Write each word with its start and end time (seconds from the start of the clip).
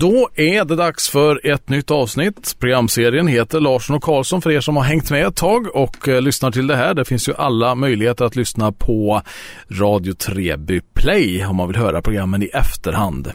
Då 0.00 0.28
är 0.34 0.64
det 0.64 0.76
dags 0.76 1.10
för 1.10 1.46
ett 1.46 1.68
nytt 1.68 1.90
avsnitt. 1.90 2.56
Programserien 2.58 3.26
heter 3.26 3.60
Larsson 3.60 3.96
och 3.96 4.02
Karlsson 4.02 4.42
för 4.42 4.50
er 4.50 4.60
som 4.60 4.76
har 4.76 4.82
hängt 4.82 5.10
med 5.10 5.26
ett 5.26 5.36
tag 5.36 5.76
och 5.76 6.08
eh, 6.08 6.22
lyssnar 6.22 6.50
till 6.50 6.66
det 6.66 6.76
här. 6.76 6.94
Det 6.94 7.04
finns 7.04 7.28
ju 7.28 7.34
alla 7.34 7.74
möjligheter 7.74 8.24
att 8.24 8.36
lyssna 8.36 8.72
på 8.72 9.22
Radio 9.70 10.12
Treby 10.12 10.80
Play 10.94 11.44
om 11.44 11.56
man 11.56 11.68
vill 11.68 11.76
höra 11.76 12.02
programmen 12.02 12.42
i 12.42 12.46
efterhand. 12.46 13.32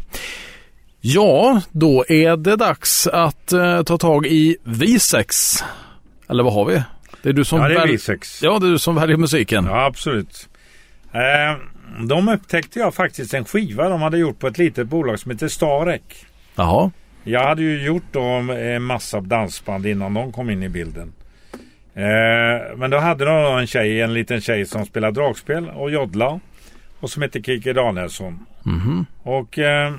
Ja, 1.02 1.62
då 1.72 2.06
är 2.10 2.38
det 2.38 2.56
dags 2.56 3.07
att 3.07 3.52
eh, 3.52 3.84
ta 3.84 3.98
tag 3.98 4.26
i 4.26 4.57
Visex. 4.64 5.64
Eller 6.30 6.44
vad 6.44 6.54
har 6.54 6.66
vi? 6.66 6.84
Det 7.21 7.30
är 7.30 7.34
du 7.34 7.46
som 7.46 7.60
ja, 7.60 7.68
det 7.68 7.76
är 7.76 7.88
Visex. 7.88 8.44
Ja, 8.44 8.60
det 8.60 8.68
är 8.68 8.71
du 8.71 8.80
som 8.80 8.96
väljer 8.96 9.18
musiken. 9.18 9.66
Ja, 9.66 9.86
absolut. 9.86 10.50
Eh, 11.12 11.62
de 12.07 12.30
upptäckte 12.30 12.80
jag 12.80 12.94
faktiskt 12.94 13.34
en 13.34 13.46
skiva 13.46 13.89
de 13.89 14.02
hade 14.02 14.18
gjort 14.18 14.39
på 14.39 14.48
ett 14.48 14.57
litet 14.57 14.88
bolag 14.88 15.20
som 15.20 15.32
heter 15.32 15.48
Starek. 15.48 16.26
Jaha. 16.60 16.91
Jag 17.23 17.44
hade 17.44 17.62
ju 17.62 17.86
gjort 17.86 18.04
då 18.12 18.21
en 18.21 18.84
massa 18.84 19.22
dansband 19.22 19.86
innan 19.86 20.13
de 20.13 20.31
kom 20.31 20.49
in 20.49 20.63
i 20.63 20.70
bilden. 20.70 21.13
Eh, 21.94 22.77
men 22.77 22.90
då 22.90 22.98
hade 22.98 23.26
de 23.26 23.58
en 23.58 23.68
tjej, 23.68 24.02
en 24.02 24.13
liten 24.13 24.41
tjej 24.41 24.66
som 24.66 24.85
spelar 24.85 25.12
dragspel 25.12 25.70
och 25.70 25.91
joddla. 25.91 26.40
Och 26.99 27.09
som 27.09 27.22
heter 27.22 27.41
Kiki 27.41 27.73
Danielsson. 27.73 28.45
Mm 28.66 28.80
-hmm. 28.80 29.05
Och 29.23 29.59
eh, 29.59 29.94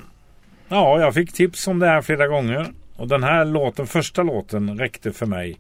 ja, 0.68 1.00
jag 1.00 1.14
fick 1.14 1.32
tips 1.32 1.66
om 1.66 1.78
det 1.78 1.86
här 1.86 2.02
flera 2.02 2.26
gånger. 2.26 2.66
Och 2.96 3.08
den 3.08 3.22
här 3.22 3.44
låten, 3.44 3.86
första 3.86 4.22
låten, 4.22 4.78
räckte 4.78 5.12
för 5.12 5.26
mig. 5.26 5.58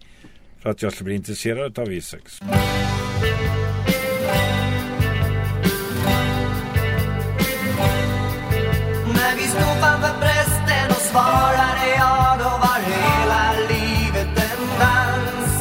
För 0.62 0.70
att 0.70 0.82
jag 0.82 0.92
skulle 0.92 1.04
bli 1.04 1.14
intresserad 1.14 1.78
av 1.78 1.92
Isex. 1.92 2.40
Svarade 11.10 11.86
jag, 11.98 12.38
då 12.38 12.50
var 12.64 12.78
hela 12.94 13.44
livet 13.68 14.32
en 14.48 14.62
dans. 14.80 15.52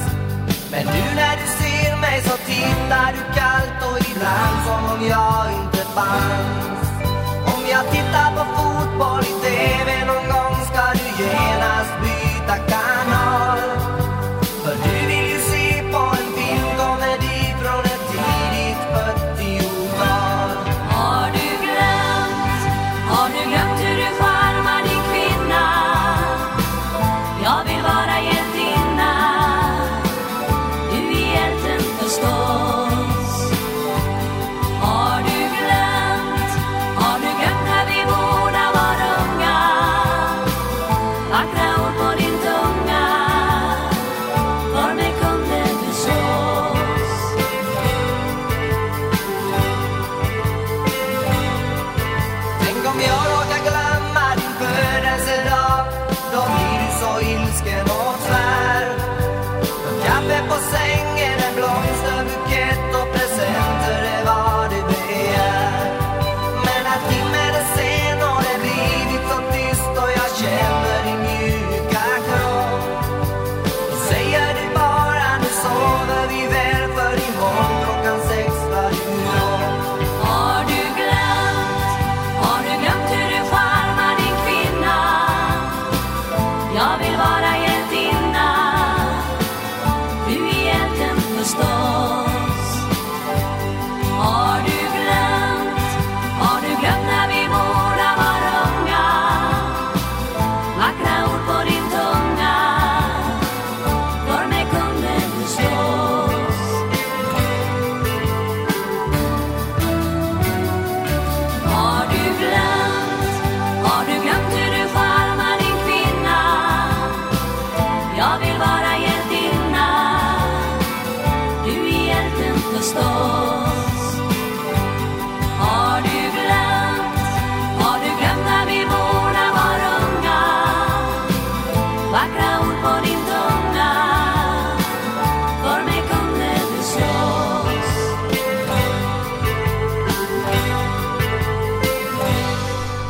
Men 0.72 0.86
nu 0.86 1.04
när 1.16 1.36
du 1.42 1.48
ser 1.60 1.98
mig 2.02 2.22
så 2.22 2.38
tittar 2.38 3.14
du 3.16 3.40
kallt 3.40 3.80
och 3.92 4.00
ibland 4.12 4.58
som 4.66 4.84
om 4.94 5.08
jag 5.08 5.46
inte 5.62 5.78
fanns. 5.96 6.29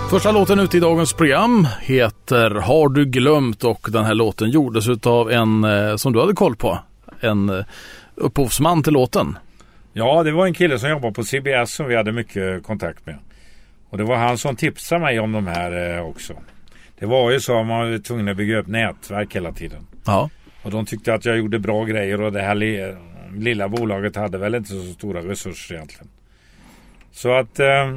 Första 0.10 0.32
låten 0.32 0.60
ute 0.60 0.78
i 0.78 0.80
dagens 0.80 1.14
program 1.14 1.68
heter 1.82 2.52
Har 2.52 2.90
du 2.90 3.06
glömt 3.06 3.64
och 3.64 3.88
den 3.92 4.06
här 4.06 4.14
låten 4.14 4.50
gjordes 4.50 5.06
av 5.06 5.32
en 5.32 5.64
eh, 5.64 5.96
som 5.96 6.14
du 6.14 6.20
hade 6.20 6.34
koll 6.34 6.56
på. 6.56 6.80
En 7.20 7.50
eh, 7.50 7.66
upphovsman 8.16 8.84
till 8.84 8.94
låten. 8.94 9.38
Ja, 9.94 10.24
det 10.24 10.32
var 10.32 10.46
en 10.46 10.54
kille 10.54 10.80
som 10.80 10.90
jobbade 10.90 11.14
på 11.14 11.24
CBS 11.24 11.72
som 11.74 11.86
vi 11.86 11.96
hade 11.96 12.12
mycket 12.12 12.64
kontakt 12.64 13.06
med. 13.06 13.16
Och 13.90 13.98
det 13.98 14.04
var 14.04 14.16
han 14.16 14.38
som 14.38 14.56
tipsade 14.56 15.02
mig 15.02 15.20
om 15.20 15.32
de 15.32 15.48
här 15.48 15.98
eh, 15.98 16.06
också. 16.06 16.34
Det 17.00 17.06
var 17.06 17.32
ju 17.32 17.40
så 17.40 17.60
att 17.60 17.68
man 17.68 17.92
var 17.92 17.98
tvungen 17.98 18.28
att 18.28 18.38
bygga 18.38 18.58
upp 18.58 18.68
nätverk 18.68 19.36
hela 19.36 19.52
tiden. 19.52 19.88
Ja. 20.06 20.30
Och 20.64 20.72
de 20.72 20.86
tyckte 20.86 21.14
att 21.14 21.26
jag 21.26 21.38
gjorde 21.38 21.60
bra 21.60 21.84
grejer 21.84 22.22
och 22.22 22.32
det 22.32 22.42
här 22.42 22.56
li- 22.56 22.96
lilla 23.36 23.70
bolaget 23.70 24.16
hade 24.16 24.38
väl 24.38 24.56
inte 24.56 24.70
så 24.70 24.94
stora 24.94 25.20
resurser 25.22 25.76
egentligen. 25.76 26.08
Så 27.12 27.32
att 27.34 27.60
eh, 27.60 27.96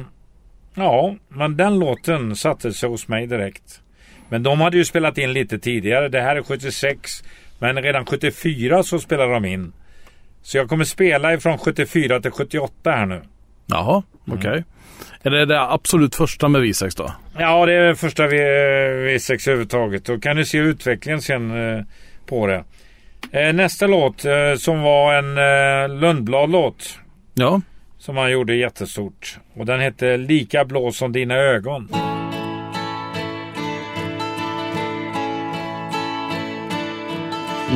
ja, 0.75 1.15
men 1.29 1.57
den 1.57 1.79
låten 1.79 2.35
satte 2.35 2.73
sig 2.73 2.89
hos 2.89 3.07
mig 3.07 3.27
direkt. 3.27 3.81
Men 4.29 4.43
de 4.43 4.61
hade 4.61 4.77
ju 4.77 4.85
spelat 4.85 5.17
in 5.17 5.33
lite 5.33 5.59
tidigare. 5.59 6.09
Det 6.09 6.21
här 6.21 6.35
är 6.35 6.43
76. 6.43 7.23
Men 7.59 7.81
redan 7.83 8.05
74 8.05 8.83
så 8.83 8.99
spelade 8.99 9.33
de 9.33 9.45
in. 9.45 9.73
Så 10.41 10.57
jag 10.57 10.69
kommer 10.69 10.83
spela 10.85 11.33
ifrån 11.33 11.57
74 11.57 12.19
till 12.19 12.31
78 12.31 12.91
här 12.91 13.05
nu. 13.05 13.21
Jaha, 13.65 14.03
okej. 14.31 14.63
Är 15.23 15.29
det 15.29 15.45
det 15.45 15.61
absolut 15.61 16.15
första 16.15 16.47
med 16.47 16.61
Visex 16.61 16.95
då? 16.95 17.11
Ja, 17.37 17.65
det 17.65 17.73
är 17.73 17.93
första 17.93 18.27
V- 18.27 18.37
V6 18.37 19.47
överhuvudtaget. 19.49 20.05
Då 20.05 20.19
kan 20.19 20.35
du 20.35 20.45
se 20.45 20.57
utvecklingen 20.57 21.21
sen 21.21 21.75
eh, 21.77 21.83
på 22.25 22.47
det. 22.47 22.63
Eh, 23.31 23.53
nästa 23.53 23.87
låt 23.87 24.25
eh, 24.25 24.31
som 24.57 24.81
var 24.81 25.13
en 25.13 25.99
Lundblad-låt. 25.99 26.99
Ja. 27.33 27.61
Som 28.03 28.17
han 28.17 28.31
gjorde 28.31 28.55
jättestort. 28.55 29.39
Och 29.55 29.65
den 29.65 29.79
hette 29.79 30.17
Lika 30.17 30.65
blå 30.65 30.91
som 30.91 31.11
dina 31.11 31.35
ögon. 31.35 31.89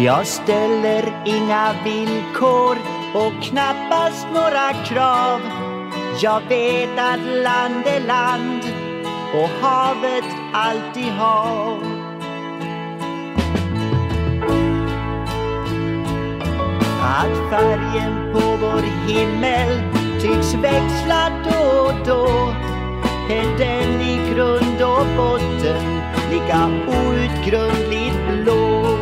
Jag 0.05 0.27
ställer 0.27 1.23
inga 1.25 1.73
villkor 1.83 2.77
och 3.13 3.43
knappast 3.43 4.27
några 4.33 4.73
krav. 4.85 5.41
Jag 6.21 6.41
vet 6.49 6.99
att 6.99 7.19
land 7.43 7.87
är 7.87 8.07
land 8.07 8.63
och 9.33 9.49
havet 9.67 10.35
alltid 10.53 11.11
hav. 11.11 11.83
Att 17.01 17.49
färgen 17.51 18.33
på 18.33 18.39
vår 18.39 19.07
himmel 19.07 19.96
tycks 20.21 20.53
växla 20.53 21.31
då 21.43 21.79
och 21.79 21.93
då 22.05 22.53
är 23.29 23.57
den 23.57 24.01
i 24.01 24.33
grund 24.33 24.81
och 24.81 25.05
botten 25.17 25.97
lika 26.31 26.69
outgrundligt 26.87 28.43
blå. 28.43 28.97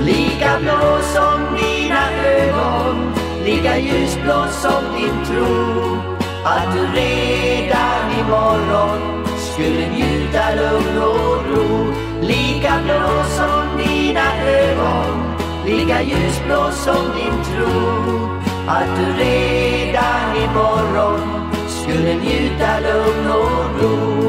Lika 0.00 0.58
blå 0.60 0.98
som 1.02 1.56
dina 1.56 2.10
ögon, 2.24 3.14
lika 3.44 3.78
ljusblå 3.78 4.44
som 4.50 4.84
din 4.96 5.24
tro. 5.26 5.96
Att 6.44 6.74
du 6.74 7.00
redan 7.00 8.10
imorgon 8.20 9.26
skulle 9.36 9.88
njuta 9.90 10.54
lugn 10.54 10.98
och 10.98 11.56
ro. 11.56 11.92
Lika 12.20 12.72
blå 12.84 13.24
som 13.24 13.78
dina 13.78 14.42
ögon, 14.46 15.36
lika 15.66 16.02
ljusblå 16.02 16.70
som 16.70 17.04
din 17.16 17.44
tro. 17.44 18.43
Att 18.66 18.96
du 18.96 19.24
redan 19.24 20.36
imorgon 20.36 21.20
skulle 21.68 22.14
njuta 22.14 22.80
lugn 22.80 23.30
och 23.30 23.82
ro. 23.82 24.24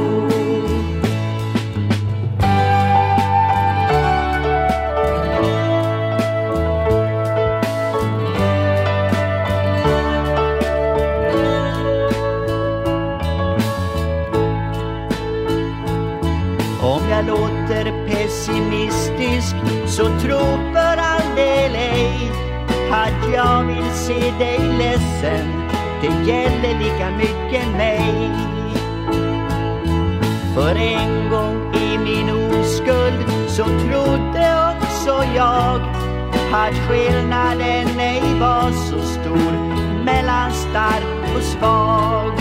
Om 16.81 17.09
jag 17.09 17.25
låter 17.25 18.07
pessimistisk 18.07 19.55
så 19.88 20.03
tro 20.03 20.39
för 20.73 20.97
all 20.97 21.35
del 21.35 21.75
ej 21.75 22.34
att 22.95 23.33
jag 23.33 23.63
vill 23.63 23.92
se 23.94 24.31
dig 24.39 24.59
ledsen. 24.77 25.69
Det 26.01 26.31
gäller 26.31 26.80
lika 26.80 27.09
mycket 27.18 27.68
mig. 27.77 28.31
För 30.56 30.75
en 30.75 31.30
gång 31.30 31.75
i 31.75 31.97
min 31.97 32.30
oskuld 32.30 33.50
så 33.50 33.63
trodde 33.63 34.75
också 34.77 35.24
jag 35.36 35.81
att 36.53 36.75
skillnaden 36.88 38.00
ej 38.00 38.39
var 38.39 38.71
så 38.71 39.01
stor 39.01 39.51
mellan 40.06 40.51
stark 40.51 41.36
och 41.36 41.44
svag. 41.44 42.31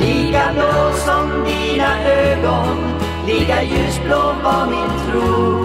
Lika 0.00 0.52
blå 0.54 0.92
som 0.92 1.44
dina 1.44 2.04
ögon, 2.04 2.76
lika 3.26 3.62
ljusblå 3.62 4.34
var 4.44 4.66
min 4.66 5.10
tro. 5.10 5.64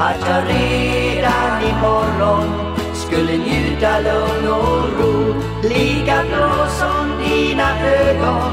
Att 0.00 0.28
jag 0.28 0.42
redan 0.48 1.62
imorgon 1.62 2.73
skulle 3.14 3.36
njuta 3.36 3.98
lugn 4.00 4.48
och 4.48 4.84
ro. 4.98 5.34
Lika 5.62 6.22
blå 6.28 6.66
som 6.68 7.06
dina 7.24 7.68
ögon, 7.80 8.52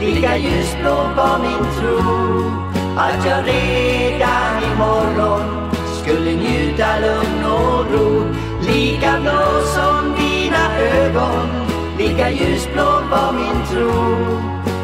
lika 0.00 0.36
ljusblå 0.36 0.96
var 1.16 1.38
min 1.38 1.64
tro. 1.78 1.98
Att 2.96 3.26
jag 3.26 3.46
redan 3.46 4.62
imorgon 4.72 5.70
skulle 6.02 6.32
njuta 6.32 6.86
lugn 7.00 7.44
och 7.44 7.86
ro. 7.92 8.24
Lika 8.66 9.20
blå 9.20 9.62
som 9.74 10.14
dina 10.18 10.78
ögon, 10.78 11.48
lika 11.98 12.30
ljusblå 12.30 13.02
var 13.10 13.32
min 13.32 13.66
tro. 13.70 13.92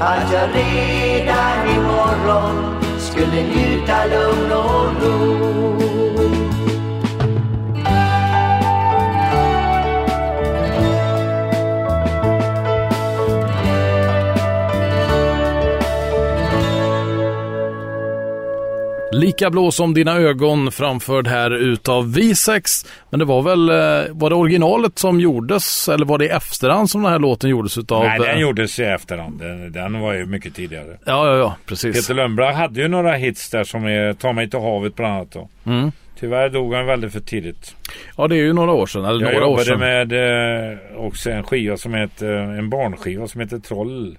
Att 0.01 0.33
jag 0.33 0.49
redan 0.55 1.69
imorgon 1.77 2.77
skulle 2.99 3.43
njuta 3.43 4.05
lugn 4.07 4.53
och 4.53 5.03
ro. 5.03 6.18
Lika 19.19 19.51
blå 19.51 19.71
som 19.71 19.95
dina 19.95 20.17
ögon 20.17 20.73
framförd 20.73 21.27
här 21.27 21.51
utav 21.51 22.07
V6. 22.17 22.87
Men 23.11 23.19
det 23.19 23.25
var 23.25 23.43
väl, 23.43 23.69
eh, 23.69 24.15
var 24.15 24.31
det 24.31 24.37
originalet 24.37 24.99
som 24.99 25.21
gjordes 25.21 25.89
eller 25.89 26.07
var 26.07 26.19
det 26.19 26.25
i 26.25 26.29
efterhand 26.29 26.91
som 26.91 27.03
den 27.03 27.13
här 27.13 27.19
låten 27.19 27.51
gjordes 27.51 27.79
utav? 27.79 28.05
Nej, 28.05 28.19
den 28.19 28.29
eh, 28.37 28.41
gjordes 28.41 28.79
i 28.79 28.83
efterhand. 28.83 29.39
Den, 29.39 29.73
den 29.73 30.01
var 30.01 30.15
ju 30.15 30.27
mycket 30.27 30.55
tidigare. 30.55 30.99
Ja, 31.05 31.27
ja, 31.27 31.37
ja, 31.37 31.57
precis. 31.67 31.97
Peter 31.97 32.15
Lundbrand 32.15 32.57
hade 32.57 32.81
ju 32.81 32.89
några 32.89 33.13
hits 33.13 33.51
där 33.51 33.65
som 33.65 33.85
är 33.85 34.13
Ta 34.13 34.33
mig 34.33 34.51
till 34.51 34.61
havet 34.61 34.97
bland 34.97 35.15
annat. 35.15 35.33
Då. 35.33 35.49
Mm. 35.67 35.93
Tyvärr 36.21 36.49
dog 36.49 36.75
han 36.75 36.87
väldigt 36.87 37.13
för 37.13 37.21
tidigt. 37.21 37.75
Ja, 38.17 38.29
det 38.29 38.35
är 38.37 38.43
ju 38.43 38.53
några 38.53 38.73
år 38.73 38.87
sedan, 38.87 39.05
eller 39.05 39.27
Jag 39.27 39.35
några 39.35 39.47
år 39.47 39.59
sedan. 39.59 39.79
med 39.81 40.13
eh, 40.73 40.79
också 40.97 41.31
en 41.31 41.43
skiva 41.43 41.77
som 41.77 41.95
heter, 41.95 42.33
en 42.35 42.71
barnskiva 42.71 43.29
som 43.29 43.41
heter 43.41 43.59
Troll. 43.59 44.19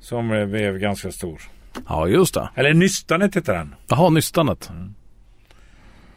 Som 0.00 0.28
blev 0.50 0.78
ganska 0.78 1.12
stor. 1.12 1.40
Ja, 1.88 2.08
just 2.08 2.34
det. 2.34 2.48
Eller 2.54 2.74
Nystanet 2.74 3.36
heter 3.36 3.54
den. 3.54 3.74
Jaha, 3.88 4.10
Nystanet. 4.10 4.70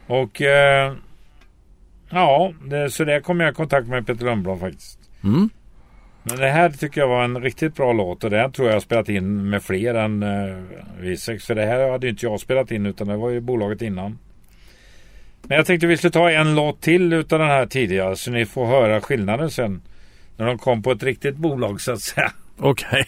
Och 0.06 0.42
eh, 0.42 0.94
ja, 2.10 2.52
det, 2.64 2.90
så 2.90 3.04
där 3.04 3.20
kom 3.20 3.40
jag 3.40 3.52
i 3.52 3.54
kontakt 3.54 3.88
med 3.88 4.06
Peter 4.06 4.24
Lundblad 4.24 4.60
faktiskt. 4.60 4.98
Mm. 5.24 5.50
Men 6.22 6.36
det 6.36 6.50
här 6.50 6.70
tycker 6.70 7.00
jag 7.00 7.08
var 7.08 7.24
en 7.24 7.42
riktigt 7.42 7.74
bra 7.74 7.92
låt 7.92 8.24
och 8.24 8.30
här 8.30 8.48
tror 8.48 8.70
jag 8.70 8.82
spelat 8.82 9.08
in 9.08 9.50
med 9.50 9.62
fler 9.62 9.94
än 9.94 10.22
eh, 10.22 10.56
V6. 11.00 11.38
För 11.38 11.54
det 11.54 11.66
här 11.66 11.90
hade 11.90 12.06
ju 12.06 12.10
inte 12.10 12.26
jag 12.26 12.40
spelat 12.40 12.70
in 12.70 12.86
utan 12.86 13.08
det 13.08 13.16
var 13.16 13.30
ju 13.30 13.40
bolaget 13.40 13.82
innan. 13.82 14.18
Men 15.42 15.56
jag 15.56 15.66
tänkte 15.66 15.86
vi 15.86 15.96
skulle 15.96 16.10
ta 16.10 16.30
en 16.30 16.54
låt 16.54 16.80
till 16.80 17.12
utav 17.12 17.38
den 17.38 17.48
här 17.48 17.66
tidigare 17.66 18.16
så 18.16 18.30
ni 18.30 18.46
får 18.46 18.66
höra 18.66 19.00
skillnaden 19.00 19.50
sen. 19.50 19.82
När 20.36 20.46
de 20.46 20.58
kom 20.58 20.82
på 20.82 20.92
ett 20.92 21.02
riktigt 21.02 21.36
bolag 21.36 21.80
så 21.80 21.92
att 21.92 22.00
säga. 22.00 22.32
Okej. 22.58 23.06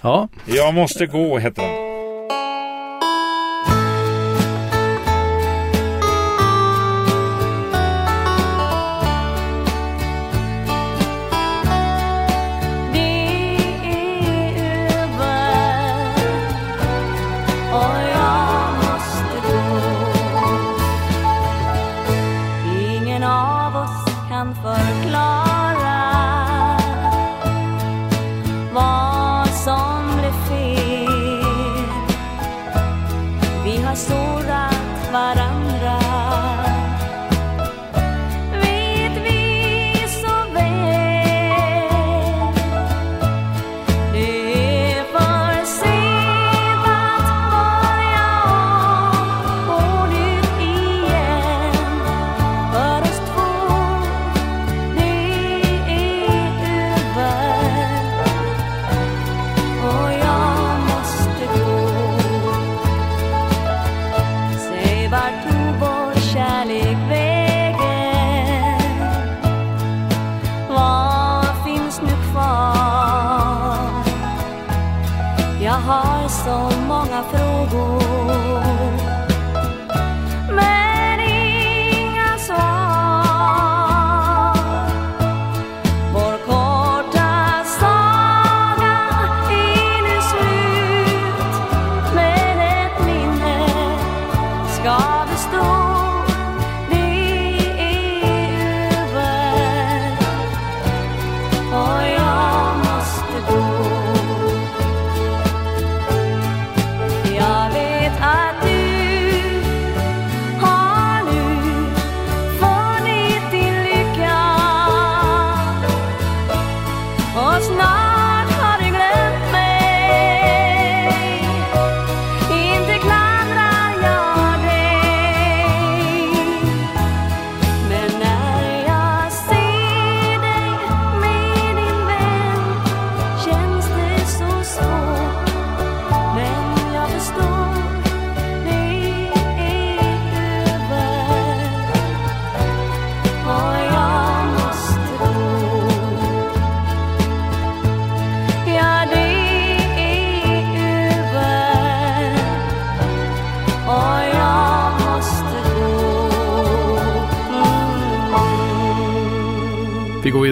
Ja. 0.00 0.28
Jag 0.46 0.74
måste 0.74 1.06
gå 1.06 1.38
heter 1.38 1.62
den. 1.62 1.91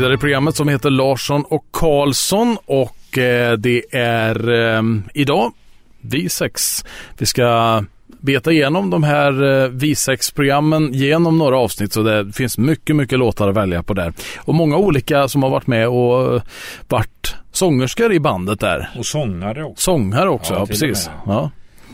Vidare 0.01 0.15
i 0.15 0.19
programmet 0.19 0.57
som 0.57 0.69
heter 0.69 0.91
Larsson 0.91 1.45
och 1.49 1.65
Karlsson 1.71 2.57
och 2.67 3.19
eh, 3.19 3.53
det 3.53 3.83
är 3.93 4.51
eh, 4.51 4.83
idag 5.15 5.53
V6. 6.01 6.87
Vi 7.19 7.27
ska 7.27 7.85
beta 8.21 8.53
igenom 8.53 8.91
de 8.91 9.03
här 9.03 9.33
eh, 9.33 9.69
V6-programmen 9.69 10.93
genom 10.93 11.39
några 11.39 11.59
avsnitt 11.59 11.93
så 11.93 12.03
det 12.03 12.33
finns 12.33 12.59
mycket, 12.59 12.97
mycket 12.97 13.19
låtar 13.19 13.49
att 13.49 13.57
välja 13.57 13.83
på 13.83 13.95
där. 13.95 14.13
Och 14.39 14.55
många 14.55 14.77
olika 14.77 15.29
som 15.29 15.43
har 15.43 15.51
varit 15.51 15.67
med 15.67 15.89
och 15.89 16.35
eh, 16.35 16.43
varit 16.89 17.37
sångerskor 17.53 18.13
i 18.13 18.21
bandet 18.21 18.61
där. 18.61 18.91
Och 18.99 19.07
sångare 19.07 19.65
också. 19.65 19.83
Sångare 19.83 20.29
också, 20.29 20.55
Ja, 20.55 20.61
ja, 20.61 20.67
precis. 20.67 21.11
Ja. 21.27 21.51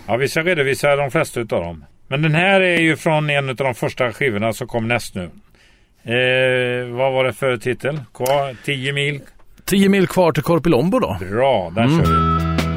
Ja, 0.06 0.16
vi 0.16 0.28
ska 0.28 0.42
redovisa 0.42 0.96
de 0.96 1.10
flesta 1.10 1.40
utav 1.40 1.62
dem. 1.62 1.84
Men 2.08 2.22
den 2.22 2.34
här 2.34 2.60
är 2.60 2.80
ju 2.80 2.96
från 2.96 3.30
en 3.30 3.48
av 3.48 3.56
de 3.56 3.74
första 3.74 4.12
skivorna 4.12 4.52
som 4.52 4.66
kom 4.66 4.88
näst 4.88 5.14
nu. 5.14 5.30
Eh, 6.06 6.86
vad 6.96 7.12
var 7.12 7.24
det 7.24 7.32
för 7.32 7.56
titel? 7.56 8.00
Kvar 8.14 8.56
10 8.64 8.92
mil. 8.92 9.20
10 9.64 9.88
mil 9.88 10.06
kvar 10.06 10.32
till 10.32 10.42
Korpilombo 10.42 10.98
då. 10.98 11.16
Bra, 11.30 11.72
där 11.74 11.82
Mm. 11.84 11.98
kör 12.04 12.12
vi. 12.12 12.75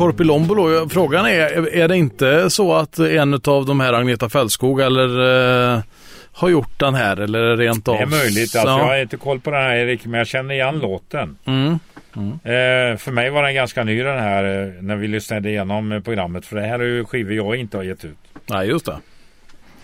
Korpilombolo. 0.00 0.88
Frågan 0.88 1.26
är, 1.26 1.74
är 1.76 1.88
det 1.88 1.96
inte 1.96 2.50
så 2.50 2.74
att 2.74 2.98
en 2.98 3.34
av 3.44 3.66
de 3.66 3.80
här 3.80 3.92
Agneta 3.92 4.28
Fältskog 4.28 4.80
eller 4.80 5.08
eh, 5.74 5.82
har 6.32 6.48
gjort 6.48 6.78
den 6.80 6.94
här 6.94 7.16
eller 7.16 7.56
rent 7.56 7.88
av? 7.88 7.96
Det 7.96 8.02
är 8.02 8.06
möjligt. 8.06 8.56
Alltså, 8.56 8.68
Ja. 8.68 8.78
Jag 8.78 8.84
har 8.86 8.96
inte 8.96 9.16
koll 9.16 9.40
på 9.40 9.50
den 9.50 9.60
här 9.60 9.76
Erik, 9.76 10.06
men 10.06 10.18
jag 10.18 10.26
känner 10.26 10.54
igen 10.54 10.78
låten. 10.78 11.36
Mm. 11.46 11.78
Eh, 12.44 12.96
för 12.98 13.10
mig 13.10 13.30
var 13.30 13.42
den 13.42 13.54
ganska 13.54 13.84
ny 13.84 14.02
den 14.02 14.18
här 14.18 14.44
eh, 14.44 14.82
när 14.82 14.96
vi 14.96 15.08
lyssnade 15.08 15.48
igenom 15.50 15.92
eh, 15.92 16.00
programmet. 16.00 16.46
För 16.46 16.56
det 16.56 16.62
här 16.66 16.78
är 16.78 16.84
ju 16.84 17.04
skivor 17.04 17.32
jag 17.32 17.56
inte 17.56 17.76
har 17.76 17.84
gett 17.84 18.04
ut. 18.04 18.18
Nej, 18.50 18.68
just 18.68 18.86
det. 18.86 18.98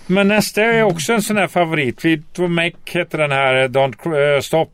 Men 0.06 0.28
nästa 0.28 0.62
är 0.62 0.82
också 0.82 1.12
en 1.12 1.22
sån 1.22 1.36
här 1.36 1.48
favorit. 1.48 2.00
Fleetwood 2.00 2.50
Mac 2.50 2.70
heter 2.84 3.18
den 3.18 3.32
här 3.32 3.54
eh, 3.62 3.68
Don't 3.68 4.40
Stop 4.40 4.72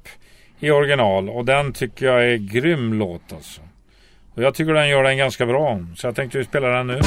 i 0.61 0.71
original. 0.71 1.29
Och 1.29 1.45
den 1.45 1.73
tycker 1.73 2.07
jag 2.07 2.25
är 2.25 2.37
grym 2.37 2.95
låt 2.95 3.33
alltså. 3.33 3.61
Och 4.35 4.43
jag 4.43 4.55
tycker 4.55 4.75
den 4.75 4.89
gör 4.89 5.03
den 5.03 5.17
ganska 5.17 5.47
bra. 5.47 5.81
Så 5.97 6.07
jag 6.07 6.15
tänkte 6.15 6.39
ju 6.39 6.45
spela 6.45 6.69
den 6.69 6.87
nu. 6.87 7.01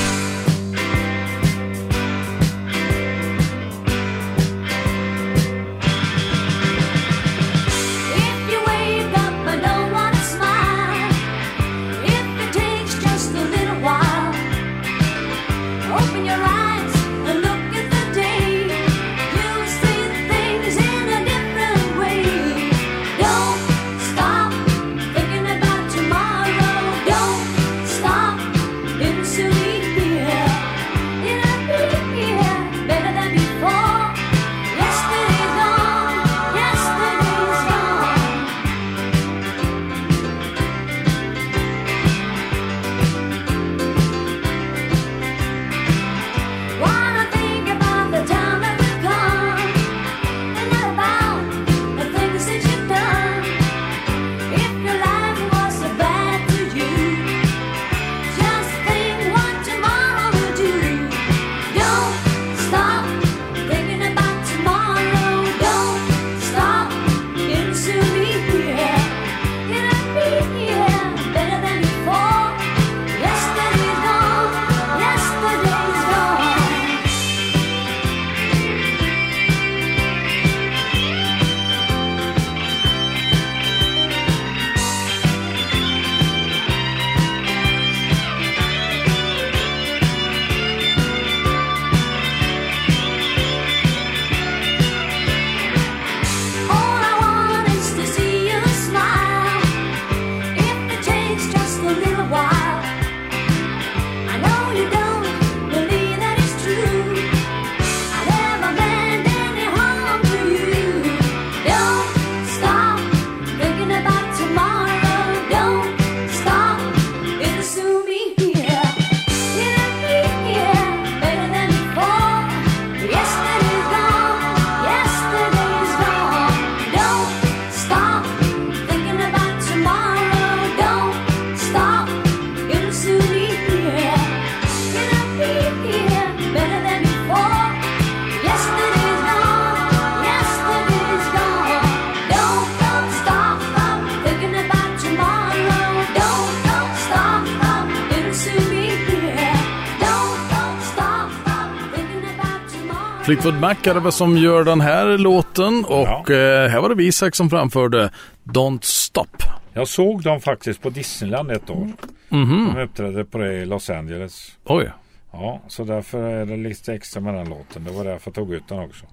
Fleetwood 153.26 153.60
Mac 153.60 153.76
är 153.84 153.94
det 153.94 154.00
väl 154.00 154.12
som 154.12 154.38
gör 154.38 154.64
den 154.64 154.82
här 154.82 155.18
låten 155.18 155.86
och 155.86 156.32
eh, 156.32 156.70
här 156.70 156.82
var 156.82 156.90
det 156.90 156.96
Visak 156.96 157.36
som 157.36 157.50
framförde 157.50 158.12
Don't 158.44 158.80
Stop. 158.82 159.44
Jag 159.74 159.88
såg 159.88 160.24
dem 160.24 160.42
faktiskt 160.42 160.82
på 160.82 160.90
Disneyland 160.90 161.52
ett 161.52 161.70
år. 161.70 161.92
Mhm. 162.30 162.74
De 162.76 162.82
uppträdde 162.82 163.26
på 163.26 163.38
det 163.38 163.54
i 163.54 163.66
Los 163.66 163.90
Angeles. 163.90 164.58
Oj. 164.64 164.92
Ja, 165.32 165.62
så 165.68 165.84
därför 165.84 166.24
är 166.24 166.46
det 166.46 166.58
lite 166.58 166.94
extra 166.94 167.22
med 167.22 167.34
den 167.34 167.50
låten. 167.50 167.84
Det 167.84 167.92
var 167.92 168.04
därför 168.04 168.28
jag 168.30 168.36
tog 168.36 168.54
ut 168.54 168.68
den 168.68 168.80
också. 168.80 169.06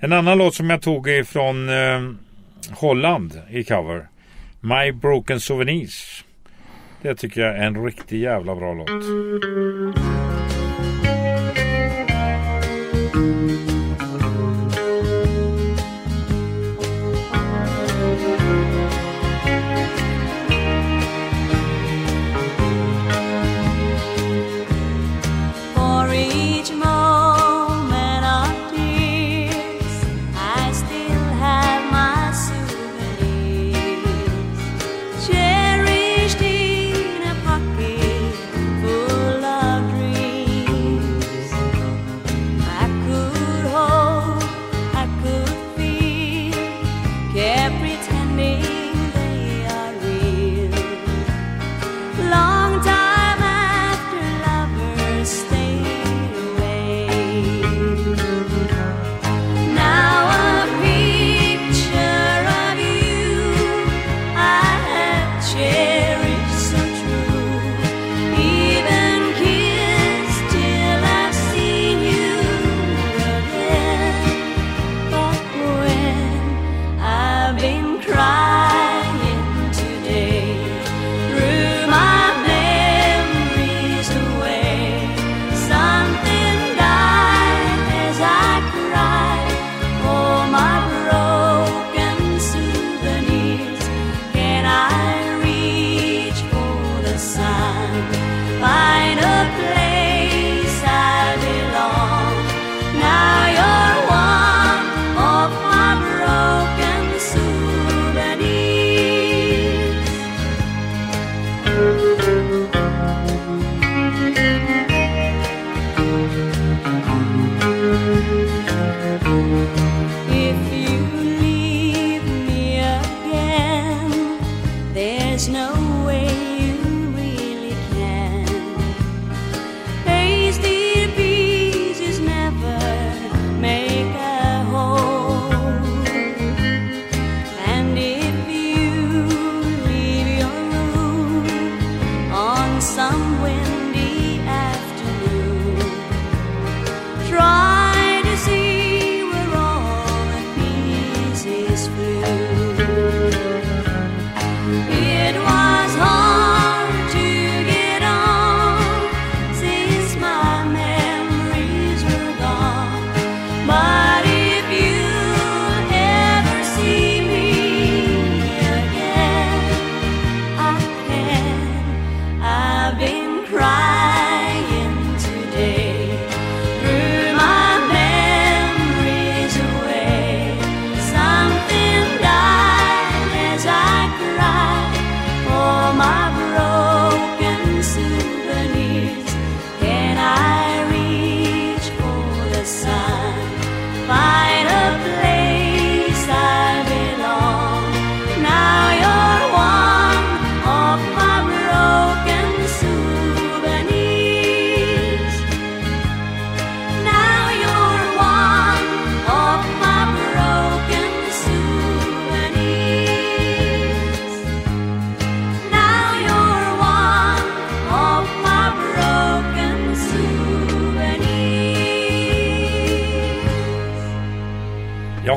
En 0.00 0.12
annan 0.12 0.38
låt 0.38 0.54
som 0.54 0.70
jag 0.70 0.82
tog 0.82 1.08
ifrån 1.08 1.68
eh, 1.68 2.00
Holland 2.70 3.40
i 3.50 3.64
cover. 3.64 4.08
My 4.60 4.92
Broken 4.92 5.40
Souvenirs. 5.40 6.24
Det 7.02 7.14
tycker 7.14 7.40
jag 7.40 7.56
är 7.56 7.62
en 7.62 7.84
riktigt 7.84 8.20
jävla 8.20 8.56
bra 8.56 8.74
låt. 8.74 8.90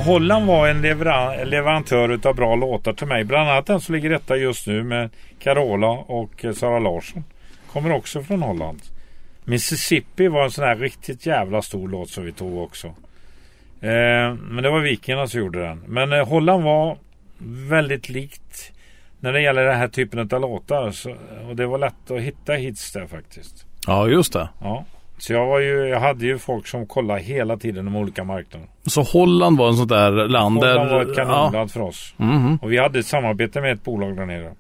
Holland 0.06 0.46
var 0.48 0.68
en 0.68 0.86
leveran- 0.86 1.46
leverantör 1.46 2.10
utav 2.10 2.36
bra 2.36 2.56
låtar 2.56 2.94
till 2.94 3.08
mig. 3.08 3.24
Bland 3.24 3.50
annat 3.50 3.66
den 3.66 3.82
som 3.82 3.96
ligger 3.96 4.10
detta 4.10 4.36
just 4.38 4.68
nu 4.68 4.84
med 4.84 5.10
Carola 5.40 5.88
och 5.90 6.46
eh, 6.46 6.54
Sara 6.54 6.80
Larsson. 6.80 7.24
Kommer 7.72 7.92
också 7.94 8.24
från 8.24 8.42
Holland. 8.42 8.82
Mississippi 9.44 10.28
var 10.28 10.44
en 10.44 10.52
sån 10.52 10.64
här 10.64 10.76
riktigt 10.76 11.26
jävla 11.26 11.62
stor 11.62 11.88
låt 11.88 12.10
som 12.10 12.26
vi 12.26 12.32
tog 12.32 12.58
också. 12.58 12.88
Eh, 13.82 14.34
men 14.34 14.60
det 14.64 14.70
var 14.70 14.80
Vikingarna 14.80 15.28
som 15.28 15.40
gjorde 15.40 15.60
den. 15.62 15.84
Men 15.88 16.14
eh, 16.14 16.28
Holland 16.28 16.64
var 16.64 16.98
väldigt 17.70 18.10
likt 18.10 18.72
när 19.20 19.34
det 19.34 19.42
gäller 19.42 19.64
den 19.66 19.78
här 19.78 19.88
typen 19.88 20.20
av 20.34 20.42
låtar. 20.42 20.92
Så, 20.92 21.16
och 21.50 21.56
det 21.56 21.66
var 21.66 21.78
lätt 21.78 22.12
att 22.12 22.20
hitta 22.22 22.54
hits 22.54 22.92
där 22.92 23.08
faktiskt. 23.08 23.66
Ja, 23.88 24.08
just 24.08 24.34
det. 24.34 24.50
Ja. 24.62 24.86
Så 25.24 25.34
jag, 25.34 25.46
var 25.46 25.60
ju, 25.60 25.88
jag 25.88 26.00
hade 26.00 26.26
ju 26.26 26.38
folk 26.38 26.68
som 26.68 26.88
kollade 26.88 27.20
hela 27.20 27.58
tiden 27.58 27.86
de 27.86 27.96
olika 27.96 28.24
marknaderna. 28.24 28.72
Så 28.86 29.02
Holland 29.02 29.58
var 29.58 29.68
en 29.68 29.74
sånt 29.74 29.90
där 29.90 30.12
land 30.12 30.62
där... 30.62 30.72
Holland 30.72 30.92
var 30.92 31.02
ett 31.02 31.08
ja. 31.08 31.16
kanonland 31.16 31.72
för 31.72 31.82
oss. 31.82 32.14
Mhm. 32.18 32.60
Och 32.62 32.72
vi 32.72 32.78
hade 32.78 33.00
ett 33.00 33.06
samarbete 33.06 33.62
med 33.62 33.72
ett 33.72 33.84
bolag 33.84 34.16
där 34.16 34.26
nere. 34.26 34.52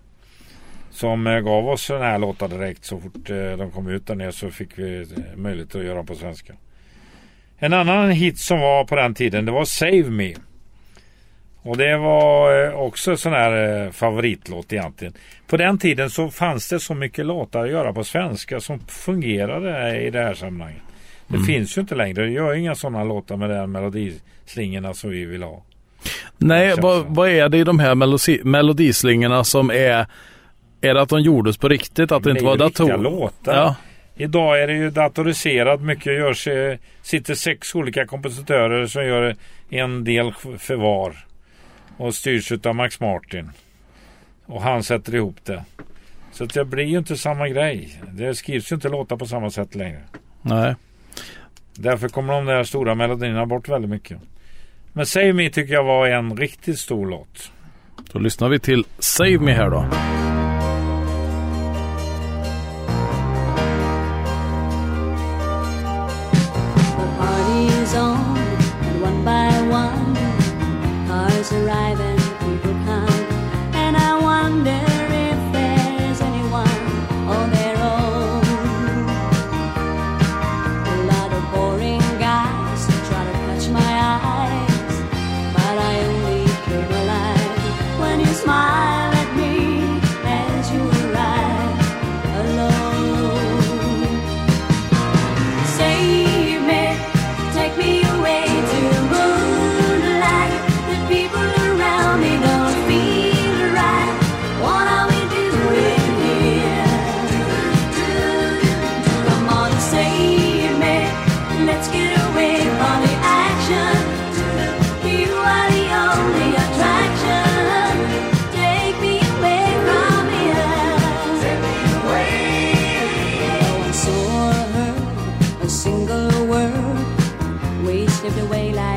Som 0.91 1.28
eh, 1.28 1.39
gav 1.39 1.69
oss 1.69 1.82
sådana 1.82 2.06
här 2.06 2.19
låtar 2.19 2.47
direkt. 2.47 2.86
Så 2.86 2.99
fort 2.99 3.30
eh, 3.30 3.58
de 3.58 3.71
kom 3.71 3.88
ut 3.88 4.08
där 4.08 4.15
nere 4.15 4.32
så 4.32 4.49
fick 4.49 4.80
vi 4.80 5.02
eh, 5.02 5.38
möjlighet 5.38 5.76
att 5.76 5.84
göra 5.84 5.95
dem 5.95 6.06
på 6.06 6.15
svenska. 6.15 6.54
En 7.58 7.73
annan 7.73 8.12
hit 8.12 8.39
som 8.39 8.60
var 8.60 8.86
på 8.86 8.95
den 8.95 9.13
tiden 9.13 9.45
det 9.45 9.52
var 9.52 9.65
Save 9.65 10.10
Me. 10.10 10.34
Och 11.63 11.78
det 11.78 11.97
var 11.97 12.65
eh, 12.65 12.73
också 12.73 13.12
en 13.12 13.17
sån 13.17 13.34
här 13.34 13.84
eh, 13.86 13.91
favoritlåt 13.91 14.73
egentligen. 14.73 15.13
På 15.47 15.58
den 15.58 15.78
tiden 15.78 16.10
så 16.10 16.30
fanns 16.30 16.69
det 16.69 16.80
så 16.80 16.93
mycket 16.93 17.26
låtar 17.26 17.63
att 17.63 17.71
göra 17.71 17.93
på 17.93 18.04
svenska 18.04 18.60
som 18.60 18.80
fungerade 18.80 20.02
i 20.02 20.10
det 20.10 20.19
här 20.19 20.34
sammanhanget. 20.34 20.82
Det 21.28 21.39
finns 21.39 21.78
ju 21.78 21.82
inte 21.82 21.95
längre. 21.95 22.23
Det 22.23 22.32
gör 22.32 22.54
inga 22.54 22.76
sådana 22.76 23.04
låtar 23.04 23.38
med 23.38 23.49
den 23.49 23.71
melodislingorna 23.71 24.93
som 24.93 25.10
vi 25.10 25.26
vill 25.26 25.43
ha. 25.43 25.63
Nej, 26.38 26.76
vad, 26.82 27.06
vad 27.08 27.30
är 27.30 27.49
det 27.49 27.58
i 27.58 27.63
de 27.63 27.80
här 27.80 27.95
melodi, 27.95 28.41
melodislingorna 28.43 29.43
som 29.43 29.71
är... 29.71 30.06
Är 30.82 30.93
det 30.93 31.02
att 31.02 31.10
de 31.10 31.21
gjordes 31.21 31.58
på 31.58 31.67
riktigt? 31.67 32.12
Att 32.12 32.23
det 32.23 32.30
inte 32.30 32.43
är 32.43 32.45
var 32.45 32.58
ju 32.58 32.63
riktiga 32.63 32.88
dator? 32.88 33.04
låtar. 33.04 33.56
Ja. 33.56 33.76
Idag 34.15 34.62
är 34.62 34.67
det 34.67 34.73
ju 34.73 34.89
datoriserat. 34.89 35.82
Mycket 35.82 36.13
görs, 36.13 36.47
eh, 36.47 36.78
sitter 37.02 37.36
sex 37.36 37.76
olika 37.76 38.06
kompositörer 38.06 38.86
som 38.86 39.06
gör 39.06 39.36
en 39.69 40.04
del 40.04 40.34
för 40.60 40.76
var. 40.76 41.15
Och 41.97 42.15
styrs 42.15 42.51
av 42.51 42.75
Max 42.75 42.99
Martin. 42.99 43.49
Och 44.45 44.62
han 44.62 44.84
sätter 44.84 45.15
ihop 45.15 45.36
det. 45.43 45.63
Så 46.32 46.43
att 46.43 46.53
det 46.53 46.65
blir 46.65 46.86
ju 46.86 46.97
inte 46.97 47.17
samma 47.17 47.49
grej. 47.49 48.01
Det 48.12 48.36
skrivs 48.36 48.71
ju 48.71 48.75
inte 48.75 48.89
låtar 48.89 49.17
på 49.17 49.25
samma 49.25 49.49
sätt 49.49 49.75
längre. 49.75 50.01
Nej. 50.41 50.75
Därför 51.75 52.10
kommer 52.10 52.34
de 52.34 52.45
där 52.45 52.63
stora 52.63 52.95
melodierna 52.95 53.45
bort 53.45 53.69
väldigt 53.69 53.91
mycket. 53.91 54.17
Men 54.93 55.06
Save 55.06 55.34
Me 55.34 55.49
tycker 55.49 55.73
jag 55.73 55.84
var 55.84 56.08
en 56.08 56.38
riktigt 56.38 56.79
stor 56.79 57.06
låt. 57.06 57.51
Då 58.12 58.19
lyssnar 58.19 58.49
vi 58.49 58.60
till 58.60 58.86
Save 58.99 59.39
Me 59.39 59.51
här 59.51 59.69
då. 59.69 59.86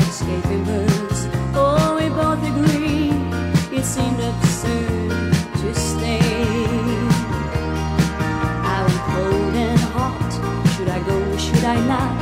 Escaping 0.08 0.64
birds. 0.64 1.28
Oh, 1.54 1.96
we 1.98 2.08
both 2.08 2.42
agree 2.52 3.10
it 3.76 3.84
seemed 3.84 4.20
absurd 4.20 5.32
to 5.60 5.74
stay. 5.74 6.20
I 8.74 8.76
went 8.86 9.02
cold 9.12 9.54
and 9.66 9.80
hot. 9.96 10.30
Should 10.74 10.88
I 10.88 11.00
go? 11.00 11.16
Should 11.36 11.64
I 11.64 11.78
not? 11.92 12.20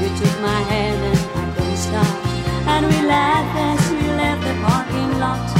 You 0.00 0.08
took 0.20 0.36
my 0.40 0.60
hand 0.72 1.00
and 1.10 1.18
I 1.40 1.54
couldn't 1.54 1.76
stop. 1.76 2.16
And 2.72 2.86
we 2.86 2.98
laughed 3.06 3.56
as 3.68 3.90
we 3.90 4.02
left 4.22 4.42
the 4.42 4.54
parking 4.62 5.18
lot 5.18 5.59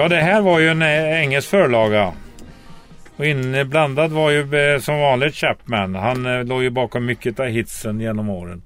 Ja, 0.00 0.08
det 0.08 0.16
här 0.16 0.40
var 0.40 0.58
ju 0.58 0.68
en 0.68 0.82
eh, 0.82 1.20
engelsk 1.20 1.48
förlaga. 1.48 2.12
Och 3.16 3.26
inblandad 3.26 4.10
var 4.12 4.30
ju 4.30 4.54
eh, 4.54 4.80
som 4.80 5.00
vanligt 5.00 5.34
Chapman. 5.34 5.94
Han 5.94 6.26
eh, 6.26 6.44
låg 6.44 6.62
ju 6.62 6.70
bakom 6.70 7.04
mycket 7.04 7.40
av 7.40 7.46
hitsen 7.46 8.00
genom 8.00 8.30
åren. 8.30 8.62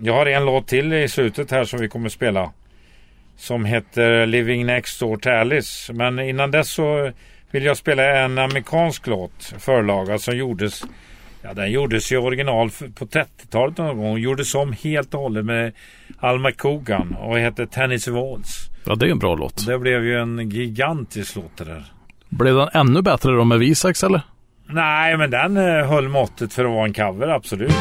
Jag 0.00 0.14
har 0.14 0.26
en 0.26 0.44
låt 0.44 0.68
till 0.68 0.92
i 0.92 1.08
slutet 1.08 1.50
här 1.50 1.64
som 1.64 1.80
vi 1.80 1.88
kommer 1.88 2.08
spela. 2.08 2.52
Som 3.36 3.64
heter 3.64 4.26
Living 4.26 4.66
Next 4.66 5.00
Door 5.00 5.16
to 5.16 5.30
Alice. 5.30 5.92
Men 5.92 6.18
innan 6.18 6.50
dess 6.50 6.70
så 6.70 7.12
vill 7.50 7.64
jag 7.64 7.76
spela 7.76 8.02
en 8.02 8.38
amerikansk 8.38 9.06
låt. 9.06 9.54
Förlaga 9.58 10.18
som 10.18 10.36
gjordes 10.36 10.84
Ja, 11.42 11.54
den 11.54 11.70
gjordes 11.70 12.12
i 12.12 12.16
original 12.16 12.70
på 12.70 13.06
30-talet 13.06 13.78
någon 13.78 13.98
gång. 13.98 14.18
Gjordes 14.18 14.54
om 14.54 14.72
helt 14.72 15.14
och 15.14 15.20
hållet 15.20 15.44
med 15.44 15.72
Alma 16.18 16.52
Cogan 16.52 17.16
och 17.20 17.38
hette 17.38 17.66
Tennis 17.66 18.08
Walls. 18.08 18.69
Ja, 18.84 18.94
det 18.94 19.06
är 19.06 19.10
en 19.10 19.18
bra 19.18 19.34
låt. 19.34 19.66
Det 19.66 19.78
blev 19.78 20.04
ju 20.04 20.20
en 20.20 20.50
gigantisk 20.50 21.36
låt 21.36 21.56
det 21.56 21.64
där. 21.64 21.84
Blev 22.28 22.54
den 22.54 22.68
ännu 22.72 23.02
bättre 23.02 23.32
då 23.32 23.44
med 23.44 23.58
Visax 23.58 24.04
eller? 24.04 24.22
Nej, 24.66 25.16
men 25.16 25.30
den 25.30 25.56
eh, 25.56 25.86
höll 25.86 26.08
måttet 26.08 26.52
för 26.52 26.64
att 26.64 26.70
vara 26.70 26.84
en 26.84 26.92
cover, 26.92 27.28
absolut. 27.28 27.72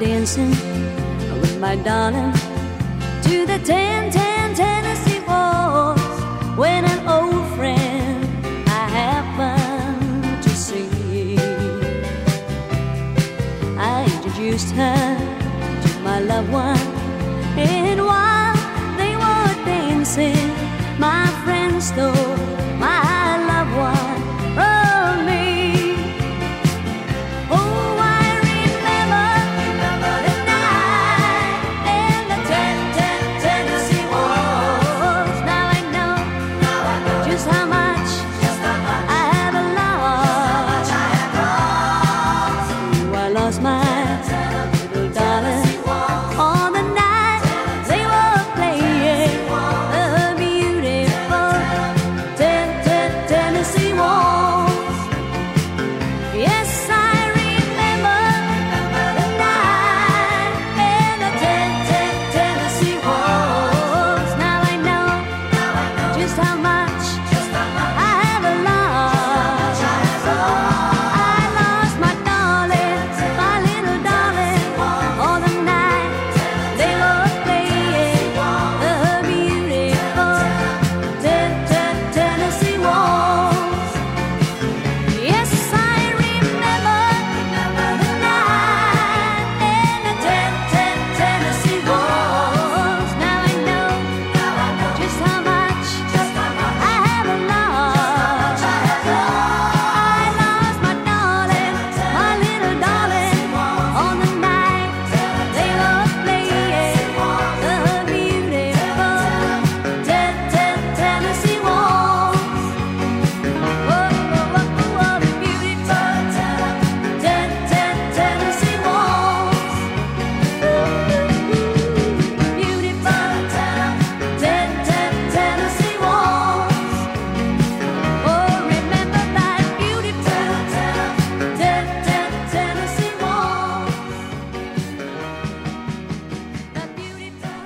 Dancing 0.00 0.50
with 1.40 1.58
my 1.58 1.76
darling 1.76 2.32
to 3.22 3.46
the 3.46 3.58
10 3.64 4.10
10 4.10 4.54
Tennessee 4.54 5.20
waltz 5.26 6.02
when 6.58 6.85
to 14.58 16.00
my 16.02 16.18
loved 16.18 16.50
one, 16.50 16.78
and 17.58 18.00
while 18.02 18.56
they 18.96 19.14
were 19.14 19.64
dancing, 19.66 20.48
my 20.98 21.26
friends 21.44 21.88
stole 21.88 22.25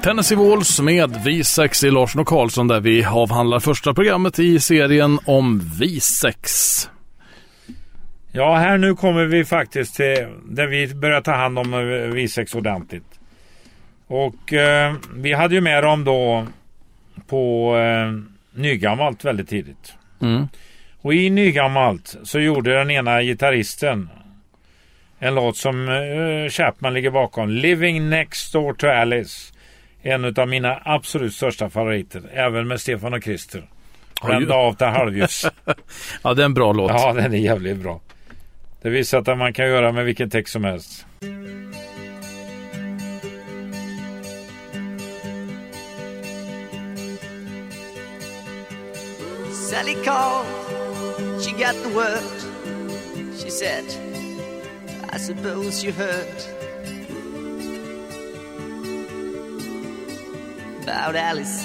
Tennessee 0.03 0.39
Walls 0.39 0.81
med 0.81 1.11
V6 1.11 1.87
i 1.87 1.91
Larsson 1.91 2.21
och 2.21 2.27
Karlsson 2.27 2.69
där 2.69 2.81
vi 2.81 3.05
avhandlar 3.05 3.61
första 3.61 3.95
programmet 3.95 4.39
i 4.39 4.61
serien 4.61 5.19
om 5.25 5.61
V6. 5.61 6.89
Ja, 8.33 8.57
här 8.57 8.79
nu 8.79 8.95
kommer 8.95 9.25
vi 9.25 9.45
faktiskt 9.45 9.95
till 9.95 10.27
där 10.45 10.67
vi 10.67 10.95
börjar 10.95 11.21
ta 11.21 11.33
hand 11.33 11.59
om 11.59 11.75
eh, 11.75 11.77
V6 11.77 12.57
ordentligt. 12.57 13.21
Och 14.07 14.53
eh, 14.53 14.95
vi 15.15 15.33
hade 15.33 15.55
ju 15.55 15.61
med 15.61 15.85
dem 15.85 16.05
då 16.05 16.47
på 17.27 17.77
eh, 17.77 18.13
Nygammalt 18.61 19.25
väldigt 19.25 19.49
tidigt. 19.49 19.95
Mm. 20.23 20.49
Och 21.01 21.15
i 21.15 21.31
Nygammalt 21.31 22.17
så 22.23 22.41
gjorde 22.41 22.79
den 22.79 22.91
ena 22.91 23.23
gitarristen 23.23 24.09
en 25.19 25.35
låt 25.35 25.57
som 25.57 25.89
eh, 25.89 26.51
Chapman 26.51 26.95
ligger 26.95 27.11
bakom. 27.11 27.51
Living 27.51 28.11
Next 28.11 28.53
Door 28.53 28.73
to 28.73 28.87
Alice. 28.87 29.53
En 30.03 30.39
av 30.39 30.49
mina 30.49 30.83
absolut 30.85 31.35
största 31.35 31.71
favoriter. 31.71 32.23
Även 32.33 32.69
med 32.69 32.81
Stefan 32.81 33.15
och 33.15 33.23
Christer. 33.23 33.69
Brända 34.23 34.55
av 34.55 34.73
till 34.73 34.87
halvljus. 34.87 35.47
Ja, 36.23 36.35
det 36.35 36.43
är 36.43 36.45
en 36.45 36.55
bra 36.55 36.73
låt. 36.73 36.91
Ja, 36.91 37.13
den 37.13 37.35
är 37.35 37.39
jävligt 37.39 37.77
bra. 37.77 38.01
Det 38.83 38.91
visar 38.91 39.19
att 39.19 39.39
man 39.39 39.53
kan 39.53 39.67
göra 39.67 39.93
med 39.93 40.05
vilken 40.05 40.31
text 40.31 40.53
som 40.53 40.65
helst. 40.65 41.07
Sally 49.53 49.95
called, 50.05 50.47
she 51.43 51.53
got 51.53 51.75
the 51.83 51.91
word. 51.95 52.41
She 53.39 53.51
said, 53.51 53.85
I 55.13 55.19
suppose 55.19 55.85
you 55.85 55.93
heard 55.93 56.60
about 60.83 61.17
Alice. 61.17 61.65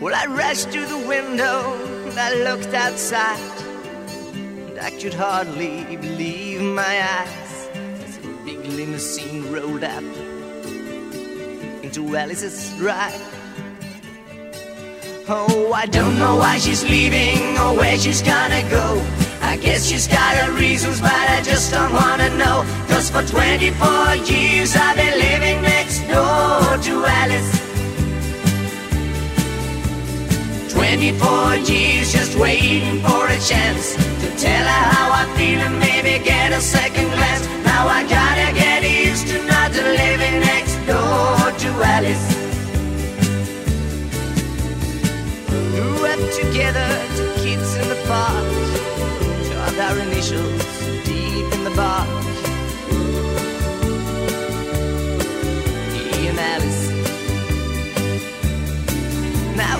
Well, 0.00 0.14
I 0.14 0.26
rushed 0.26 0.72
to 0.72 0.84
the 0.86 0.98
window 1.06 1.74
and 2.06 2.18
I 2.18 2.34
looked 2.46 2.74
outside, 2.74 3.38
and 4.34 4.78
I 4.78 4.90
could 4.90 5.14
hardly 5.14 5.96
believe 5.96 6.60
my 6.60 6.94
eyes 7.18 7.68
as 8.04 8.16
a 8.18 8.28
big 8.44 8.58
limousine 8.66 9.52
rolled 9.52 9.84
up 9.84 10.02
into 11.82 12.16
Alice's 12.16 12.72
ride. 12.80 13.20
Oh, 15.28 15.72
I 15.72 15.86
don't 15.86 16.18
know 16.18 16.36
why 16.36 16.58
she's 16.58 16.82
leaving 16.82 17.56
or 17.58 17.76
where 17.76 17.96
she's 17.96 18.22
gonna 18.22 18.68
go. 18.68 19.00
I 19.40 19.56
guess 19.56 19.86
she's 19.86 20.08
got 20.08 20.36
her 20.38 20.52
reasons, 20.52 21.00
but 21.00 21.12
I 21.12 21.42
just 21.42 21.70
don't 21.70 21.92
wanna 21.92 22.30
know. 22.36 22.64
Cause 22.88 23.10
for 23.10 23.22
24 23.22 24.16
years 24.26 24.74
I've 24.74 24.96
been 24.96 25.18
living 25.18 25.62
next 25.62 25.81
door 26.12 26.76
to 26.86 26.94
Alice. 27.20 27.52
24 30.68 31.56
years 31.72 32.12
just 32.12 32.36
waiting 32.36 33.00
for 33.00 33.24
a 33.26 33.38
chance 33.50 33.94
to 34.22 34.28
tell 34.36 34.66
her 34.74 34.84
how 34.94 35.08
I 35.20 35.24
feel 35.36 35.60
and 35.66 35.78
maybe 35.78 36.22
get 36.24 36.52
a 36.52 36.60
second 36.60 37.08
glance. 37.16 37.44
Now 37.64 37.88
I 37.88 38.00
gotta 38.18 38.48
get 38.62 38.82
used 38.82 39.26
to 39.28 39.38
not 39.46 39.72
living 39.72 40.36
next 40.52 40.76
door 40.90 41.40
to 41.62 41.68
Alice. 41.96 42.26
Grew 45.72 45.98
up 46.12 46.22
together, 46.40 46.88
two 47.16 47.32
kids 47.42 47.68
in 47.80 47.86
the 47.92 48.00
park. 48.06 48.46
Carved 49.50 49.80
our 49.86 49.98
initials 50.06 50.61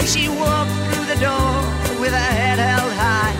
she 0.06 0.28
walked 0.28 0.70
through 0.70 1.06
the 1.06 1.20
door 1.20 1.54
with 2.00 2.12
her 2.12 2.32
head 2.40 2.58
held 2.58 2.92
high. 2.94 3.34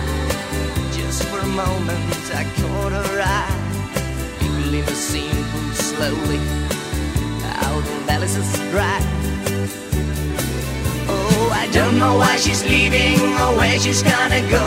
Just 0.93 1.23
for 1.23 1.39
a 1.39 1.45
moment, 1.45 1.99
I 2.33 2.43
caught 2.57 2.91
her 2.91 3.21
eye. 3.21 3.55
Believe 4.39 4.85
the 4.85 4.95
scene 4.95 5.43
pulled 5.51 5.75
slowly 5.75 6.39
out 7.67 7.83
of 7.83 8.09
Alice's 8.09 8.53
drive. 8.71 9.05
Oh, 11.09 11.51
I 11.53 11.67
don't 11.71 11.97
know 11.99 12.17
why 12.17 12.37
she's 12.37 12.63
leaving 12.63 13.19
or 13.43 13.57
where 13.57 13.77
she's 13.79 14.01
gonna 14.01 14.41
go. 14.49 14.65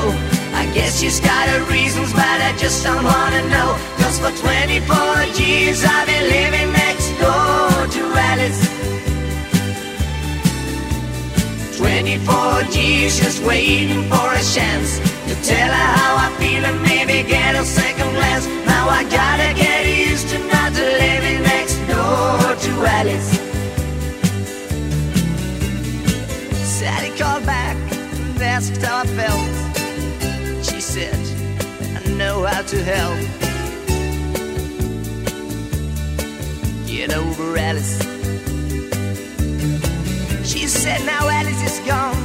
I 0.52 0.70
guess 0.74 1.00
she's 1.00 1.20
got 1.20 1.48
her 1.48 1.62
reasons, 1.70 2.12
but 2.12 2.38
I 2.48 2.54
just 2.58 2.84
don't 2.84 3.04
wanna 3.04 3.42
know. 3.48 3.78
Cause 3.98 4.18
for 4.18 4.32
24 4.44 5.24
years 5.40 5.84
I've 5.84 6.06
been 6.06 6.24
living 6.28 6.72
next 6.72 7.08
door 7.18 7.86
to 7.94 8.02
Alice. 8.30 8.65
24 11.76 12.62
years 12.72 13.20
just 13.20 13.42
waiting 13.44 14.02
for 14.08 14.32
a 14.32 14.42
chance 14.54 14.98
to 15.28 15.34
tell 15.44 15.68
her 15.68 15.88
how 16.00 16.16
I 16.16 16.34
feel 16.38 16.64
and 16.64 16.80
maybe 16.82 17.28
get 17.28 17.54
a 17.54 17.64
second 17.66 18.10
glance. 18.14 18.46
Now 18.64 18.88
I 18.88 19.02
gotta 19.04 19.52
get 19.54 19.84
used 19.86 20.28
to 20.30 20.38
not 20.48 20.72
living 20.72 21.42
next 21.42 21.76
door 21.86 22.56
to 22.64 22.72
Alice. 22.98 23.30
Sally 26.66 27.10
called 27.18 27.44
back 27.44 27.76
and 27.92 28.42
asked 28.42 28.80
how 28.82 29.02
I 29.02 29.06
felt. 29.06 30.64
She 30.64 30.80
said, 30.80 31.14
I 31.94 32.08
know 32.14 32.46
how 32.46 32.62
to 32.62 32.82
help. 32.82 33.18
Get 36.86 37.14
over 37.14 37.58
Alice. 37.58 38.15
She 40.56 40.68
said, 40.68 41.04
now 41.04 41.28
Alice 41.28 41.62
is 41.62 41.78
gone, 41.86 42.16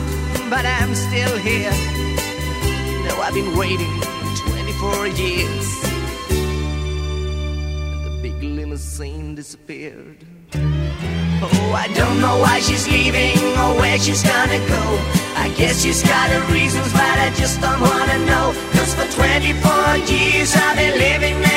but 0.49 0.65
I'm 0.65 0.95
still 0.95 1.37
here. 1.39 1.69
Know, 3.05 3.19
I've 3.19 3.33
been 3.33 3.57
waiting 3.57 3.91
24 4.37 5.07
years. 5.07 5.67
And 7.91 8.05
the 8.05 8.19
big 8.21 8.41
limousine 8.41 9.35
disappeared. 9.35 10.15
Oh, 10.55 11.73
I 11.75 11.91
don't 11.93 12.21
know 12.21 12.39
why 12.39 12.61
she's 12.61 12.87
leaving 12.87 13.37
or 13.59 13.75
where 13.75 13.99
she's 13.99 14.23
gonna 14.23 14.59
go. 14.65 14.83
I 15.35 15.53
guess 15.57 15.83
she's 15.83 16.01
got 16.01 16.29
her 16.29 16.53
reasons, 16.53 16.89
but 16.93 17.19
I 17.19 17.31
just 17.35 17.59
don't 17.59 17.81
wanna 17.81 18.25
know. 18.25 18.55
Cause 18.71 18.95
for 18.95 19.11
24 19.11 19.97
years 20.07 20.55
I've 20.55 20.77
been 20.77 20.97
living 20.97 21.50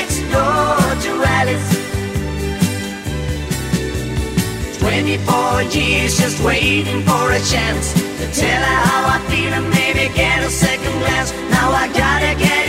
24 5.03 5.63
years 5.75 6.17
just 6.17 6.41
waiting 6.45 7.03
for 7.03 7.33
a 7.33 7.41
chance 7.41 7.95
to 7.95 8.27
tell 8.31 8.63
her 8.63 8.79
how 8.87 9.17
I 9.17 9.19
feel 9.29 9.53
and 9.53 9.69
maybe 9.71 10.15
get 10.15 10.41
a 10.45 10.49
second 10.49 10.97
glance. 11.01 11.33
Now 11.51 11.73
I 11.73 11.89
gotta 11.89 12.39
get 12.39 12.64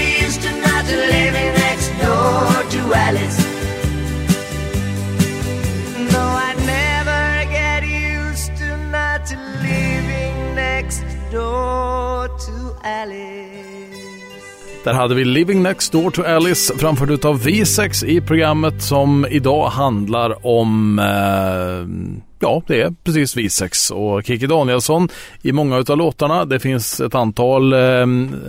Där 14.86 14.94
hade 14.94 15.16
vi 15.16 15.26
Living 15.26 15.64
Next 15.64 15.92
Door 15.92 16.12
to 16.12 16.24
Alice 16.24 16.74
framförd 16.78 17.12
utav 17.12 17.40
V6 17.42 18.06
i 18.06 18.22
programmet 18.22 18.82
som 18.82 19.26
idag 19.30 19.70
handlar 19.70 20.48
om 20.48 21.00
eh, 21.00 22.26
Ja, 22.40 22.62
det 22.68 22.82
är 22.82 22.94
precis 23.04 23.36
V6 23.38 23.92
och 23.92 24.24
Kikki 24.26 24.48
Danielsson 24.48 25.10
i 25.42 25.52
många 25.52 25.78
utav 25.78 25.98
låtarna. 25.98 26.46
Det 26.46 26.60
finns 26.60 27.00
ett 27.00 27.16
antal 27.16 27.74
eh, 27.74 28.06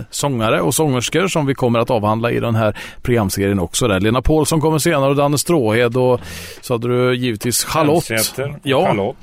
sångare 0.09 0.61
och 0.61 0.75
sångerskor 0.75 1.27
som 1.27 1.45
vi 1.45 1.55
kommer 1.55 1.79
att 1.79 1.89
avhandla 1.89 2.31
i 2.31 2.39
den 2.39 2.55
här 2.55 2.77
programserien 3.01 3.59
också. 3.59 3.87
Där. 3.87 3.99
Lena 3.99 4.21
Paulsson 4.21 4.61
kommer 4.61 4.77
senare 4.79 5.09
och 5.09 5.15
Danne 5.15 5.37
Stråhed 5.37 5.97
och 5.97 6.19
så 6.61 6.73
hade 6.73 6.87
du 6.87 7.15
givetvis 7.15 7.63
Charlotte. 7.63 8.11
Elsäter 8.11 8.55
Ja. 8.63 8.85
Charlotte. 8.85 9.17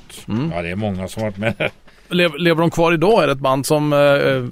Ja, 0.55 0.61
det 0.61 0.69
är 0.69 0.75
många 0.75 1.07
som 1.07 1.23
varit 1.23 1.37
med. 1.37 1.71
Lev, 2.09 2.35
lever 2.37 2.61
de 2.61 2.71
kvar 2.71 2.93
idag? 2.93 3.23
Är 3.23 3.27
det 3.27 3.33
ett 3.33 3.39
band 3.39 3.65
som, 3.65 3.93
eh, 3.93 3.99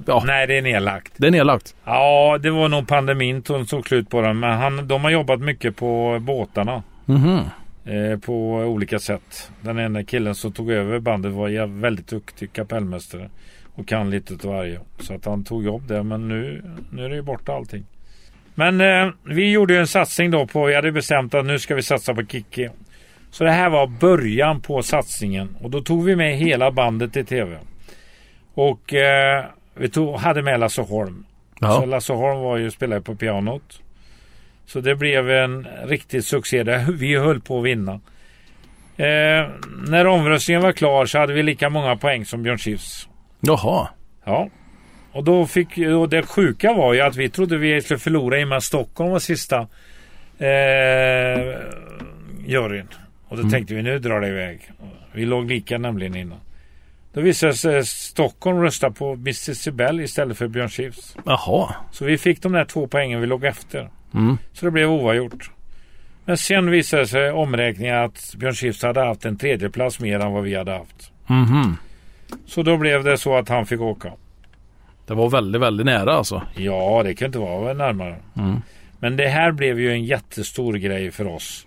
ja, 0.06 0.22
Nej, 0.26 0.46
det 0.46 0.58
är 0.58 0.62
nedlagt. 0.62 1.12
det 1.16 1.26
är 1.26 1.30
nedlagt? 1.30 1.74
Ja, 1.84 2.38
det 2.42 2.50
var 2.50 2.68
nog 2.68 2.88
pandemin 2.88 3.42
som 3.44 3.66
tog 3.66 3.88
slut 3.88 4.10
på 4.10 4.20
den. 4.22 4.38
Men 4.40 4.58
han, 4.58 4.88
de 4.88 5.04
har 5.04 5.10
jobbat 5.10 5.40
mycket 5.40 5.76
på 5.76 6.18
båtarna. 6.20 6.82
Mhm. 7.04 7.38
Eh, 7.84 8.18
på 8.18 8.34
olika 8.54 8.98
sätt. 8.98 9.50
Den 9.60 9.78
ena 9.78 10.04
killen 10.04 10.34
som 10.34 10.52
tog 10.52 10.70
över 10.70 10.98
bandet 10.98 11.32
var 11.32 11.66
väldigt 11.80 12.06
duktig 12.08 12.52
kapellmästare. 12.52 13.30
Och 13.74 13.88
kan 13.88 14.10
lite 14.10 14.34
av 14.34 14.54
varje. 14.54 14.80
Så 15.00 15.14
att 15.14 15.24
han 15.24 15.44
tog 15.44 15.64
jobb 15.64 15.86
där. 15.88 16.02
Men 16.02 16.28
nu, 16.28 16.62
nu 16.92 17.04
är 17.04 17.08
det 17.08 17.14
ju 17.14 17.22
borta 17.22 17.52
allting. 17.52 17.84
Men 18.54 18.80
eh, 18.80 19.12
vi 19.24 19.50
gjorde 19.50 19.74
ju 19.74 19.80
en 19.80 19.86
satsning 19.86 20.30
då 20.30 20.46
på, 20.46 20.64
vi 20.64 20.74
hade 20.74 20.92
bestämt 20.92 21.34
att 21.34 21.44
nu 21.46 21.58
ska 21.58 21.74
vi 21.74 21.82
satsa 21.82 22.14
på 22.14 22.26
Kikki. 22.26 22.68
Så 23.34 23.44
det 23.44 23.50
här 23.50 23.70
var 23.70 23.86
början 23.86 24.60
på 24.60 24.82
satsningen. 24.82 25.56
Och 25.60 25.70
då 25.70 25.80
tog 25.80 26.04
vi 26.04 26.16
med 26.16 26.36
hela 26.36 26.70
bandet 26.70 27.12
till 27.12 27.26
tv. 27.26 27.58
Och 28.54 28.94
eh, 28.94 29.44
vi 29.74 29.88
tog, 29.88 30.16
hade 30.16 30.42
med 30.42 30.60
Lasse 30.60 30.82
Holm. 30.82 31.24
Så 31.58 31.66
Ja. 31.66 31.84
Lasse 31.84 32.12
Holm 32.12 32.40
var 32.40 32.56
ju 32.56 32.70
spelare 32.70 33.00
på 33.00 33.14
pianot. 33.14 33.80
Så 34.66 34.80
det 34.80 34.94
blev 34.94 35.30
en 35.30 35.66
riktig 35.84 36.24
succé. 36.24 36.62
Där 36.62 36.92
vi 36.92 37.16
höll 37.16 37.40
på 37.40 37.58
att 37.58 37.64
vinna. 37.64 37.92
Eh, 38.96 39.48
när 39.88 40.06
omröstningen 40.06 40.62
var 40.62 40.72
klar 40.72 41.06
så 41.06 41.18
hade 41.18 41.32
vi 41.32 41.42
lika 41.42 41.70
många 41.70 41.96
poäng 41.96 42.24
som 42.24 42.42
Björn 42.42 42.58
Skifs. 42.58 43.08
Jaha. 43.40 43.88
Ja. 44.24 44.48
Och 45.12 45.24
då 45.24 45.46
fick 45.46 45.78
och 45.78 46.08
det 46.08 46.22
sjuka 46.22 46.72
var 46.72 46.94
ju 46.94 47.00
att 47.00 47.16
vi 47.16 47.28
trodde 47.28 47.58
vi 47.58 47.80
skulle 47.80 47.98
förlora 47.98 48.40
i 48.40 48.44
och 48.44 48.48
med 48.48 48.58
att 48.58 48.64
Stockholm 48.64 49.10
var 49.10 49.18
sista 49.18 49.66
eh, 50.38 51.56
juryn. 52.46 52.88
Och 53.28 53.36
då 53.36 53.50
tänkte 53.50 53.74
vi 53.74 53.82
nu 53.82 53.98
drar 53.98 54.20
det 54.20 54.28
iväg. 54.28 54.70
Vi 55.12 55.24
låg 55.24 55.50
lika 55.50 55.78
nämligen 55.78 56.16
innan. 56.16 56.38
Då 57.12 57.20
visade 57.20 57.54
sig 57.54 57.78
att 57.78 57.86
Stockholm 57.86 58.62
rösta 58.62 58.90
på 58.90 59.12
Mr 59.12 59.54
Sibel 59.54 60.00
istället 60.00 60.38
för 60.38 60.48
Björn 60.48 60.68
Skifs. 60.68 61.16
Jaha. 61.24 61.74
Så 61.92 62.04
vi 62.04 62.18
fick 62.18 62.42
de 62.42 62.52
där 62.52 62.64
två 62.64 62.86
poängen 62.86 63.20
vi 63.20 63.26
låg 63.26 63.44
efter. 63.44 63.90
Mm. 64.14 64.38
Så 64.52 64.64
det 64.64 64.70
blev 64.70 64.90
oavgjort. 64.90 65.50
Men 66.24 66.38
sen 66.38 66.70
visade 66.70 67.06
sig 67.06 67.30
omräkningen 67.30 67.96
att 67.96 68.34
Björn 68.38 68.54
Skifs 68.54 68.82
hade 68.82 69.00
haft 69.00 69.24
en 69.24 69.36
tredjeplats 69.36 70.00
mer 70.00 70.20
än 70.20 70.32
vad 70.32 70.42
vi 70.42 70.54
hade 70.54 70.72
haft. 70.72 71.12
Mhm. 71.26 71.76
Så 72.46 72.62
då 72.62 72.76
blev 72.76 73.04
det 73.04 73.18
så 73.18 73.36
att 73.36 73.48
han 73.48 73.66
fick 73.66 73.80
åka. 73.80 74.12
Det 75.06 75.14
var 75.14 75.30
väldigt, 75.30 75.62
väldigt 75.62 75.86
nära 75.86 76.12
alltså. 76.12 76.42
Ja, 76.54 77.02
det 77.04 77.14
kan 77.14 77.26
inte 77.26 77.38
vara 77.38 77.72
närmare. 77.72 78.16
Mm. 78.36 78.62
Men 78.98 79.16
det 79.16 79.28
här 79.28 79.52
blev 79.52 79.80
ju 79.80 79.92
en 79.92 80.04
jättestor 80.04 80.74
grej 80.74 81.10
för 81.10 81.26
oss. 81.26 81.66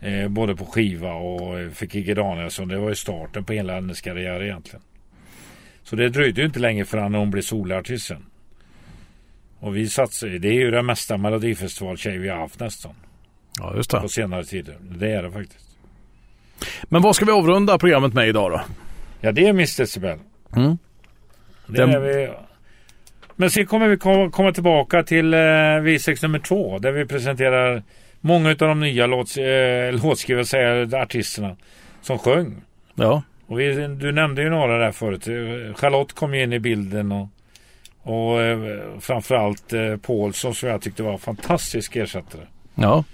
Eh, 0.00 0.28
både 0.28 0.56
på 0.56 0.64
skiva 0.66 1.12
och 1.12 1.58
eh, 1.60 1.70
för 1.70 1.86
Kikki 1.86 2.14
Danielsson. 2.14 2.68
Det 2.68 2.78
var 2.78 2.88
ju 2.88 2.94
starten 2.94 3.44
på 3.44 3.52
hela 3.52 3.74
hennes 3.74 4.00
karriär 4.00 4.42
egentligen. 4.42 4.82
Så 5.82 5.96
det 5.96 6.08
dröjde 6.08 6.40
ju 6.40 6.46
inte 6.46 6.60
länge 6.60 6.84
förrän 6.84 7.14
hon 7.14 7.30
blev 7.30 7.42
solartist 7.42 8.06
sen. 8.06 8.24
Och 9.58 9.76
vi 9.76 9.88
satsade, 9.88 10.38
det 10.38 10.48
är 10.48 10.52
ju 10.52 10.70
den 10.70 10.86
mesta 10.86 11.16
melodifestivaltjej 11.16 12.18
vi 12.18 12.28
har 12.28 12.36
haft 12.36 12.60
nästan. 12.60 12.94
Ja, 13.58 13.76
just 13.76 13.90
det. 13.90 14.00
På 14.00 14.08
senare 14.08 14.44
tider. 14.44 14.76
Det 14.80 15.12
är 15.12 15.22
det 15.22 15.30
faktiskt. 15.30 15.66
Men 16.84 17.02
vad 17.02 17.16
ska 17.16 17.24
vi 17.24 17.32
avrunda 17.32 17.78
programmet 17.78 18.14
med 18.14 18.28
idag 18.28 18.50
då? 18.50 18.60
Ja, 19.20 19.32
det 19.32 19.46
är 19.48 19.52
Miss 19.52 19.76
Decibel. 19.76 20.18
Mm. 20.56 20.78
Det 21.66 21.76
Den- 21.76 21.90
är 21.90 22.00
vi... 22.00 22.30
Men 23.36 23.50
sen 23.50 23.66
kommer 23.66 23.88
vi 23.88 23.96
komma, 23.96 24.30
komma 24.30 24.52
tillbaka 24.52 25.02
till 25.02 25.34
eh, 25.34 25.36
V6 25.38 26.22
nummer 26.22 26.38
två. 26.38 26.78
Där 26.78 26.92
vi 26.92 27.06
presenterar 27.06 27.82
många 28.20 28.50
av 28.50 28.56
de 28.56 28.80
nya 28.80 29.06
låts, 29.06 29.36
eh, 29.36 29.92
låtskrivare, 29.92 30.44
säger 30.44 30.94
artisterna, 30.94 31.56
som 32.02 32.18
sjöng. 32.18 32.62
Ja. 32.94 33.22
Och 33.46 33.60
vi, 33.60 33.86
du 33.86 34.12
nämnde 34.12 34.42
ju 34.42 34.50
några 34.50 34.78
där 34.78 34.92
förut. 34.92 35.24
Charlotte 35.78 36.12
kom 36.12 36.34
ju 36.34 36.42
in 36.42 36.52
i 36.52 36.58
bilden 36.58 37.12
och, 37.12 37.28
och 38.02 38.42
eh, 38.42 38.58
framförallt 39.00 39.72
eh, 39.72 39.96
Paulsson 39.96 40.54
som 40.54 40.68
jag 40.68 40.82
tyckte 40.82 41.02
var 41.02 41.12
en 41.12 41.18
fantastisk 41.18 41.96
ersättare. 41.96 42.42
Ja. 42.74 43.04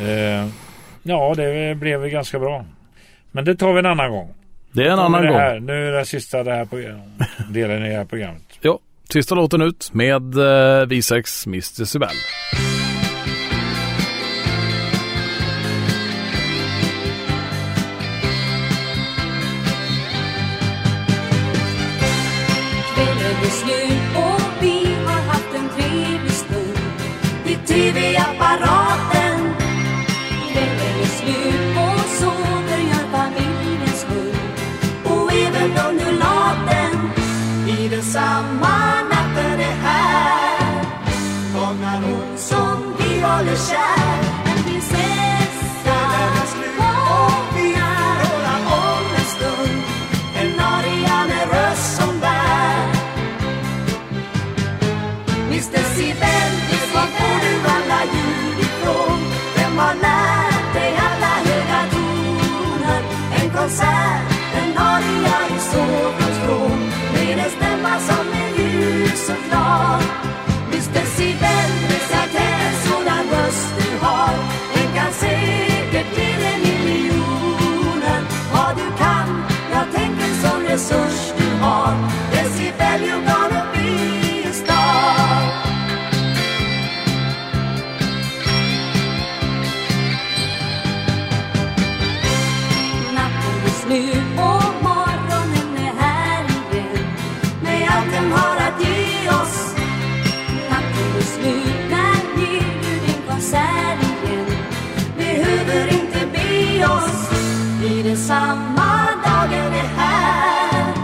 Eh, 0.00 0.48
ja, 1.02 1.34
det 1.36 1.74
blev 1.78 2.08
ganska 2.08 2.38
bra. 2.38 2.64
Men 3.32 3.44
det 3.44 3.56
tar 3.56 3.72
vi 3.72 3.78
en 3.78 3.86
annan 3.86 4.10
gång. 4.10 4.34
Det 4.72 4.82
är 4.82 4.90
en 4.90 4.98
annan 4.98 5.26
gång. 5.26 5.36
Här, 5.36 5.60
nu 5.60 5.88
är 5.88 5.92
det 5.92 6.04
sista 6.04 6.42
det 6.42 6.54
här 6.54 6.68
delen 7.52 7.84
i 7.84 7.88
det 7.88 7.96
här 7.96 8.04
programmet. 8.04 8.42
Ja. 8.60 8.78
Sista 9.12 9.34
låten 9.34 9.62
ut 9.62 9.90
med 9.92 10.34
eh, 10.34 10.86
V6 10.86 11.46
Mr 11.46 11.84
Sibel. 11.84 12.08
Baby. 27.78 28.07
Ensamma 108.28 108.68
samma 108.68 109.08
dagen 109.24 109.72
är 109.72 109.88
här. 109.96 110.94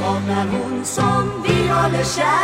Vaknar 0.00 0.46
hon 0.46 0.84
som 0.84 1.42
vi 1.42 1.68
håller 1.68 2.04
kär 2.04 2.41